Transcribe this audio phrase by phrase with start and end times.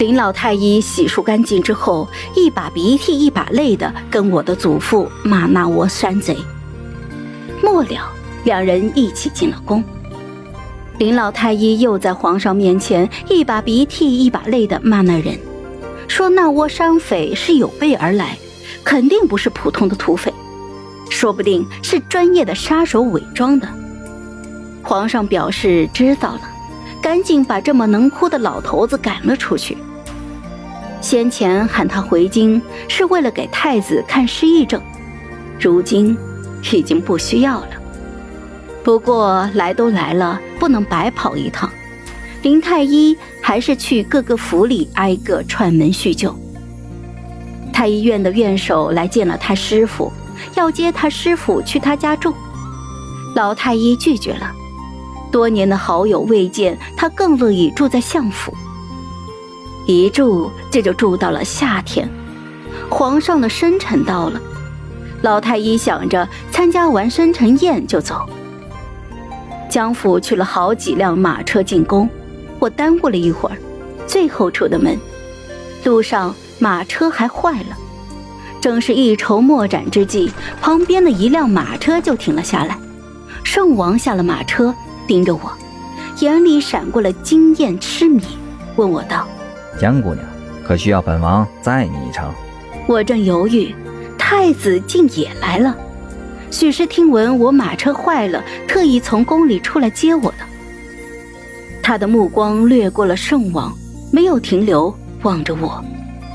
[0.00, 6.34] 林老太医洗漱干净之后，一把鼻涕一把泪的跟我的祖父骂那窝山贼。
[7.62, 8.10] 末了，
[8.44, 9.84] 两人一起进了宫。
[10.96, 15.38] 林老太医又在皇上面前一把鼻涕一把泪的骂那人，
[16.08, 18.38] 说那窝山匪是有备而来，
[18.82, 20.32] 肯定不是普通的土匪，
[21.10, 23.68] 说不定是专业的杀手伪装的。
[24.82, 26.40] 皇上表示知道了，
[27.02, 29.76] 赶紧把这么能哭的老头子赶了出去。
[31.00, 34.80] 先前喊他回京是为了给太子看失忆症，
[35.58, 36.16] 如今
[36.72, 37.70] 已经不需要了。
[38.84, 41.70] 不过来都来了，不能白跑一趟。
[42.42, 46.34] 林太医还是去各个府里挨个串门叙旧。
[47.72, 50.12] 太医院的院守来见了他师傅，
[50.54, 52.34] 要接他师傅去他家住，
[53.34, 54.50] 老太医拒绝了。
[55.32, 58.52] 多年的好友未见，他更乐意住在相府。
[59.86, 62.08] 一住，这就住到了夏天。
[62.88, 64.40] 皇上的生辰到了，
[65.22, 68.28] 老太医想着参加完生辰宴就走。
[69.68, 72.08] 江府去了好几辆马车进宫，
[72.58, 73.56] 我耽误了一会儿，
[74.06, 74.98] 最后出的门。
[75.84, 77.76] 路上马车还坏了，
[78.60, 82.78] 正是一筹莫展之际，旁边的一辆马车就停了下来。
[83.42, 84.74] 圣王下了马车，
[85.06, 85.52] 盯着我，
[86.18, 88.22] 眼里闪过了惊艳痴迷，
[88.76, 89.26] 问我道。
[89.78, 90.26] 江姑娘，
[90.66, 92.32] 可需要本王载你一程？
[92.86, 93.74] 我正犹豫，
[94.18, 95.76] 太子竟也来了，
[96.50, 100.38] 许是听闻我马车坏了，特意从宫里出来接我的。
[101.82, 103.72] 他的目光掠过了圣王，
[104.12, 105.82] 没有停留，望着我。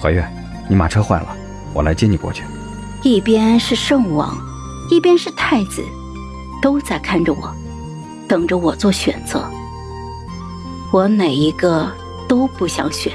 [0.00, 0.26] 怀月，
[0.68, 1.28] 你马车坏了，
[1.72, 2.42] 我来接你过去。
[3.02, 4.36] 一边是圣王，
[4.90, 5.82] 一边是太子，
[6.60, 7.54] 都在看着我，
[8.26, 9.44] 等着我做选择。
[10.90, 11.88] 我哪一个
[12.28, 13.12] 都不想选。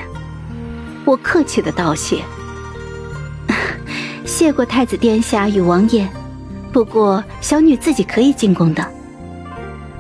[1.05, 2.23] 我客气的道谢，
[4.25, 6.07] 谢过太子殿下与王爷，
[6.71, 8.85] 不过小女自己可以进宫的。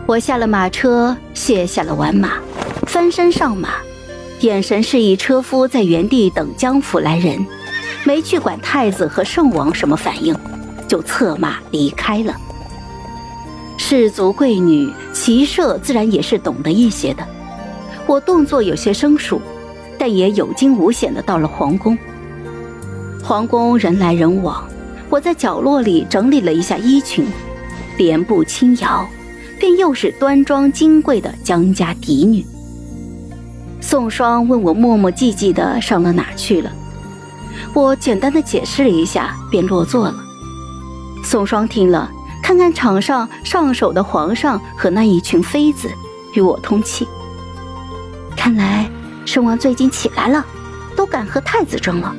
[0.05, 2.33] 我下了马车，卸下了挽马，
[2.87, 3.69] 翻身上马，
[4.41, 7.45] 眼神示意车夫在原地等江府来人，
[8.03, 10.35] 没去管太子和圣王什么反应，
[10.87, 12.35] 就策马离开了。
[13.77, 17.27] 士族贵女骑射自然也是懂得一些的，
[18.07, 19.41] 我动作有些生疏。
[19.95, 21.97] 但也有惊无险的到了皇宫。
[23.23, 24.67] 皇宫人来人往，
[25.09, 27.25] 我在角落里整理了一下衣裙，
[27.97, 29.07] 莲步轻摇，
[29.57, 32.45] 便又是端庄金贵的江家嫡女。
[33.79, 36.69] 宋霜问我磨磨唧唧的上了哪去了，
[37.73, 40.15] 我简单的解释了一下，便落座了。
[41.23, 42.11] 宋霜听了，
[42.41, 45.89] 看看场上上手的皇上和那一群妃子，
[46.33, 47.07] 与我通气，
[48.43, 48.85] 看来。
[49.25, 50.45] 圣王最近起来了，
[50.97, 52.13] 都敢和太子争了。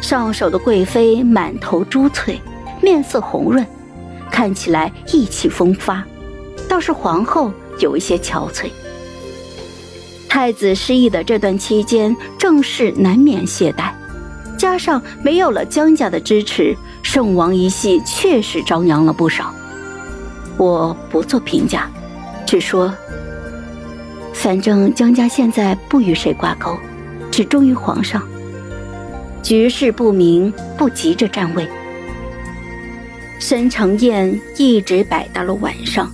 [0.00, 2.40] 上手的贵妃满头珠翠，
[2.80, 3.66] 面色红润，
[4.30, 6.04] 看起来意气风发；
[6.68, 8.70] 倒是皇后有一些憔悴。
[10.28, 13.90] 太子失忆的这段期间，政事难免懈怠，
[14.56, 19.52] 加上没有了江家的支持，圣王一系确实张扬了不少。
[20.56, 21.90] 我不做评价，
[22.46, 22.94] 只说。
[24.32, 26.76] 反正江家现在不与谁挂钩，
[27.30, 28.22] 只忠于皇上。
[29.42, 31.68] 局势不明，不急着占位。
[33.38, 36.10] 申城宴一直摆到了晚上，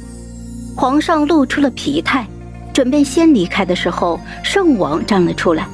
[0.74, 2.26] 皇上露出了疲态，
[2.72, 5.68] 准备先离开的时候，圣王站了出来，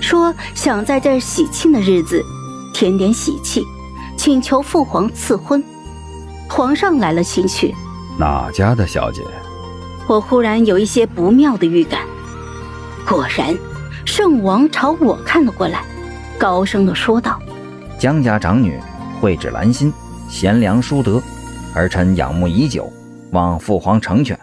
[0.00, 2.24] 说想在这喜庆的日子
[2.72, 3.64] 添点喜气，
[4.16, 5.62] 请求父皇赐婚。
[6.48, 7.74] 皇上来了兴趣，
[8.18, 9.22] 哪家的小姐？
[10.10, 12.04] 我忽然有一些不妙的预感，
[13.06, 13.56] 果然，
[14.04, 15.84] 圣王朝我看了过来，
[16.36, 17.40] 高声的说道
[17.96, 18.76] ：“江家长女
[19.20, 19.92] 蕙质兰心，
[20.28, 21.22] 贤良淑德，
[21.76, 22.92] 儿臣仰慕已久，
[23.30, 24.36] 望父皇成全。”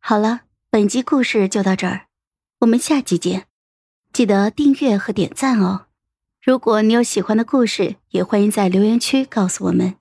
[0.00, 0.40] 好了，
[0.70, 2.06] 本集故事就到这儿，
[2.60, 3.44] 我们下集见，
[4.10, 5.82] 记得订阅和点赞哦。
[6.42, 9.96] 如果你有喜欢的故事，也欢迎在留言区告诉我们。